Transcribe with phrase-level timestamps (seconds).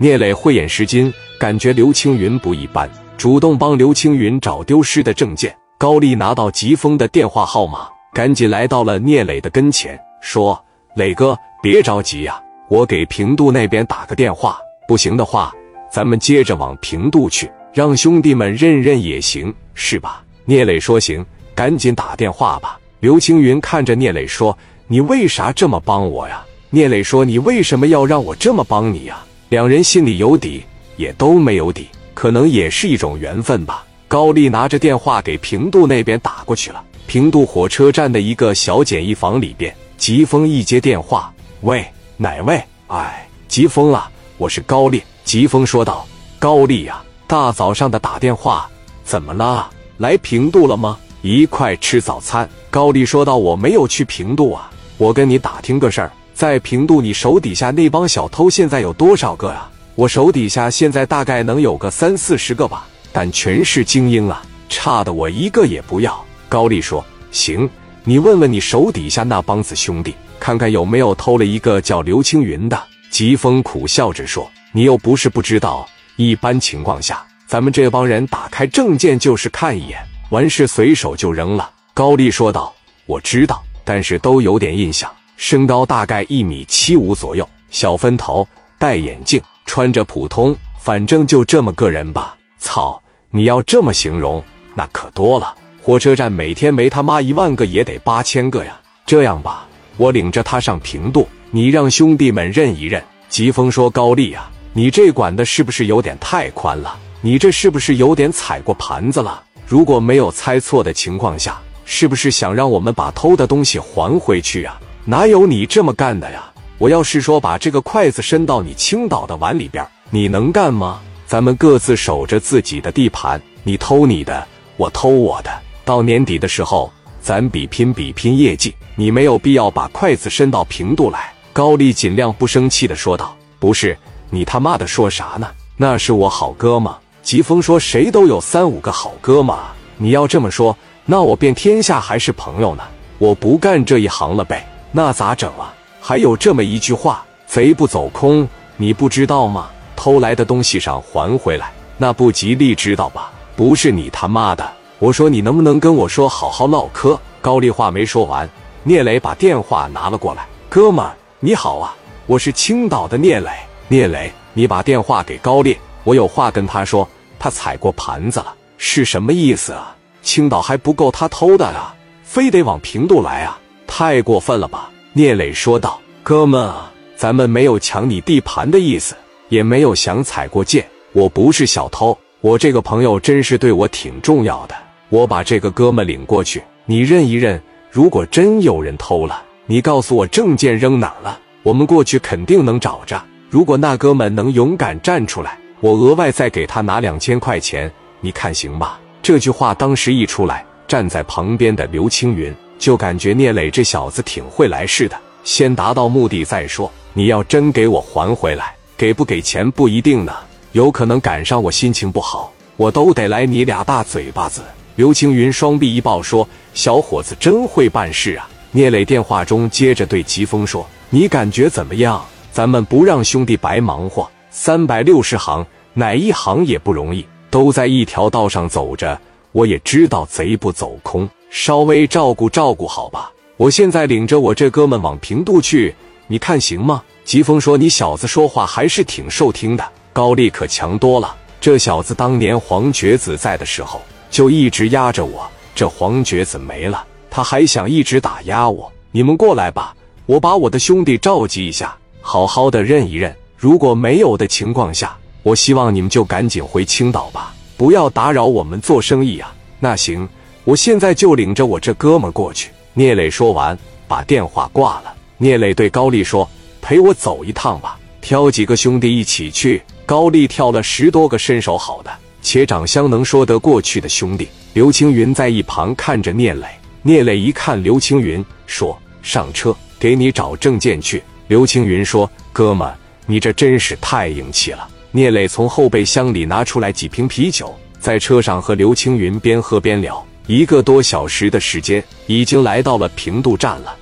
[0.00, 5.52] 聂磊慧眼识金，感觉刘青云不一般，主动帮刘青云找丢失的证件。
[5.76, 10.64] 高丽拿到吉峰的电话号码，赶紧来到了聂磊的跟前，说
[10.94, 14.56] ：“磊哥，别着急呀，我给平度那边打个电话，
[14.86, 15.52] 不行的话，
[15.90, 21.26] 咱们接着往平度去，让兄弟们认认也行，是吧？”聂磊说：“行，
[21.56, 24.56] 赶紧打电话吧。”刘青云看着聂磊说
[24.86, 30.62] ：“你为啥这么帮我呀？”聂磊说：“你为什么要让我这么帮你呀？”两人心里有底，
[30.96, 33.82] 也都没有底，可能也是一种缘分吧。
[34.06, 36.84] 高丽拿着电话给平度那边打过去了。
[37.06, 41.82] 平度火车站的一个小简易房里边，吉峰一接电话：“喂，
[42.18, 42.62] 哪位？
[42.88, 46.06] 哎，吉峰啊，我是高丽。”吉峰说道
[46.38, 48.68] ：“高丽呀，大早上的打电话，
[49.02, 49.70] 怎么了？
[49.96, 50.98] 来平度了吗？
[51.22, 59.68] 一块吃早餐。”高丽说道：“我没有去平度啊，我跟你打听个事儿。”在平度，你手底下那帮小偷现在有多少个呀？
[59.96, 66.24] 我手底下现在大概能有个三四十个吧，但全是精英啊，差的我一个也不要。
[66.48, 67.68] 高丽说：“行，
[68.04, 79.98] 你问问你手底下那帮子兄弟，看看有没有偷了一个叫刘青云的。”疾风苦笑着说：“你又不是不知道，一般情况下，咱们这帮人打开证件就是看一眼，
[80.30, 82.72] 完事随手就扔了。”高丽说道
[83.06, 92.36] ：“我知道，但是都有点印象。”身高大概一米七五左右，小分头，戴眼镜，穿着普通，反正就这么个人吧。
[92.58, 93.00] 操，
[93.30, 94.42] 你要这么形容，
[94.74, 95.54] 那可多了。
[95.80, 98.76] 火车站每天没他妈一万个也得八千个呀。
[99.06, 99.64] 这样吧，
[99.96, 103.00] 我领着他上平度，你让兄弟们认一认。
[103.28, 106.98] 疾风说：“高丽啊，你这管的是不是有点太宽了？
[107.20, 109.40] 你这是不是有点踩过盘子了？
[109.68, 116.44] 如果没有猜错的情况下，是不是想让我们把偷的东西还回去啊？”哪有你这么干的呀？
[116.76, 121.00] 我要是说把这个筷子伸到你青岛的碗里边，你能干吗？
[121.24, 125.50] 咱们各自守着自己的地盘，你偷你的，我偷我的。
[125.82, 126.92] 到年底的时候，
[127.22, 128.74] 咱比拼比拼业绩。
[128.96, 131.32] 你没有必要把筷子伸到平度来。
[131.54, 133.96] 高丽尽量不生气的说道：“不是
[134.28, 135.48] 你他妈的说啥呢？
[135.78, 136.92] 那是我好哥们。”
[137.24, 139.56] 疾风说：“谁都有三五个好哥们，
[139.96, 140.76] 你要这么说，
[141.06, 142.84] 那我遍天下还是朋友呢？
[143.16, 145.74] 我不干这一行了呗。”那咋整啊？
[146.00, 149.68] 还有这么一句话：“贼不走空”，你不知道吗？
[149.94, 153.30] 偷来的东西上还回来，那不吉利，知道吧？
[153.56, 154.66] 不是你他妈的！
[154.98, 157.18] 我说你能不能跟我说好好唠嗑？
[157.42, 158.48] 高丽话没说完，
[158.82, 161.94] 聂磊把电话拿了过来：“哥们儿，你好啊，
[162.26, 163.50] 我是青岛的聂磊。
[163.88, 167.08] 聂磊，你把电话给高丽，我有话跟他说。
[167.40, 169.94] 他踩过盘子了，是什么意思啊？
[170.22, 171.94] 青岛还不够他偷的啊，
[172.24, 174.90] 非得往平度来啊？”太过分了吧？
[175.14, 179.16] 聂磊说道：“哥们啊，咱们没有抢你地盘的意思，
[179.48, 180.86] 也没有想踩过界。
[181.12, 184.76] 我不是小偷，我这个朋友真是对我挺重要的。
[185.08, 187.60] 我把这个哥们领过去，你认一认。
[187.90, 193.20] 如果真有人偷了，你告诉我证件扔哪儿了，我们过去肯定能找着。
[193.48, 197.90] 如果那哥们能勇敢站出来，我额外再给他拿两千块钱，
[198.20, 202.54] 你看行吧？”这句话当时一出来，站在旁边的刘青云。
[202.78, 206.90] 就感觉聂磊这小子挺会来事的，先达到目的再说。
[207.12, 210.32] 你要真给我还回来，给不给钱不一定呢，
[210.72, 214.62] 有可能赶上我心情不好，我都得来你俩大嘴巴子。
[214.94, 222.24] 刘青云双臂一抱说：“小伙子真会办事啊！”聂磊电话中接着对疾风说：“你感觉怎么样？
[222.52, 225.64] 咱们不让兄弟白忙活，三百六十行，
[225.94, 229.18] 哪一行也不容易，都在一条道上走着。
[229.52, 235.94] 我也知道贼不走空。”稍微照顾照顾好吧，我现在领着我这哥们往平度去，
[236.26, 237.02] 你看行吗？
[237.24, 244.00] 疾风说：“你小子说话还是挺受听的。”高丽可强多了，这小子当年黄觉子在的时候
[244.30, 248.90] 就一直压着我，这黄觉子没了，他还想一直打压我。
[249.10, 249.94] 你们过来吧，
[250.26, 253.34] 我把我的兄弟召集一下，好好的认一认。
[253.56, 259.54] 如果没有的情况下，我希望你们就赶紧回青岛吧，不要打扰我们做生意啊。
[259.80, 260.28] 那行。
[260.68, 262.68] 我现在就领着我这哥们过去。
[262.92, 263.74] 聂磊说完，
[264.06, 265.14] 把电话挂了。
[265.38, 266.46] 聂磊对高丽说
[266.82, 272.10] ：“陪我走一趟吧，挑几个兄弟一起去。”高丽挑了十多个身手好的
[272.42, 274.46] 且长相能说得过去的兄弟。
[274.74, 276.66] 刘青云在一旁看着聂磊。
[277.00, 282.92] 聂磊一看刘青云，说：“上车，给你找证件去。”刘青云说：“哥们，
[283.24, 290.22] 你这真是太硬气了。”聂磊从后备箱里拿出来几瓶啤酒，在车上和刘青云边喝边聊。
[290.48, 293.94] 一个多小时的时间，已经来到了平度站了。